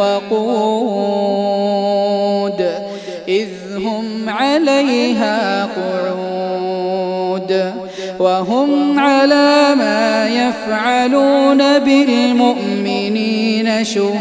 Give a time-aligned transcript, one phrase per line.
[0.00, 1.60] الوقود
[3.28, 7.72] إذ هم عليها قعود.
[8.18, 14.20] وهم على ما يفعلون بالمؤمنين شهود.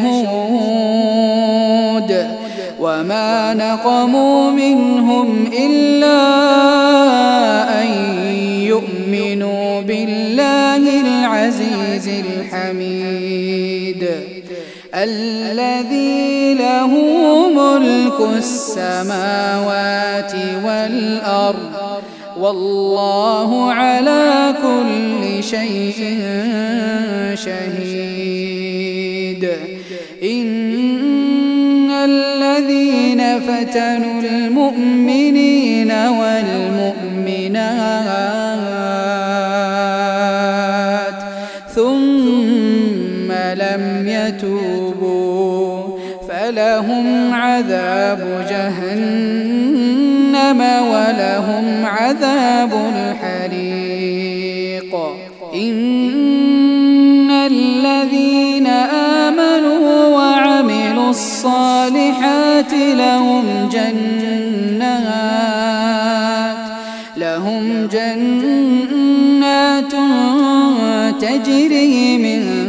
[2.80, 6.22] وما نقموا منهم إلا
[7.82, 7.88] أن
[8.62, 14.09] يؤمنوا بالله العزيز الحميد.
[14.94, 16.92] الذي له
[17.50, 20.34] ملك السماوات
[20.66, 21.73] والأرض.
[22.40, 26.20] والله على كل شيء
[27.36, 28.70] شهيد.
[30.23, 36.80] إن الذين فتنوا المؤمنين والمؤمنات
[43.30, 45.83] ثم لم يتوبوا
[46.30, 49.80] فلهم عذاب جهنم
[50.91, 54.11] ولهم عذاب الحريق.
[55.55, 58.67] إن الذين
[59.27, 65.09] آمنوا وعملوا الصالحات لهم جنات
[67.17, 68.39] لهم جنات
[71.22, 72.69] تجري من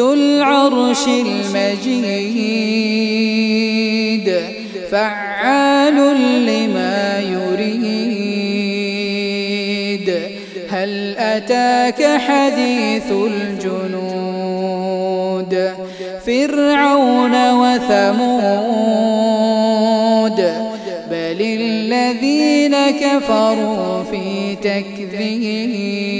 [0.00, 2.00] ذو العرش المجيد
[4.90, 5.94] فعال
[6.46, 7.90] لما يريد.
[10.70, 14.00] هل أتاك حديث الجنود؟
[16.26, 18.40] فرعون وثمود.
[21.10, 26.19] بل الذين كفروا في تكذيب.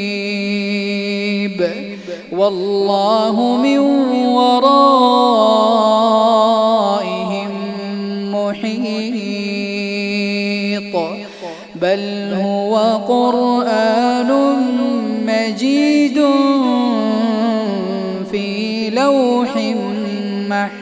[2.32, 3.78] والله من
[4.26, 4.70] ورائهم
[8.32, 9.80] محيط.
[11.74, 12.76] بل هو
[13.08, 14.30] قرآن
[15.26, 16.18] مجيد
[18.30, 19.56] في لوح
[20.48, 20.79] محفوظ.